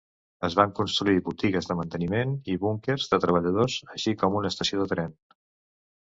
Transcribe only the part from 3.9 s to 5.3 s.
així com una estació de tren.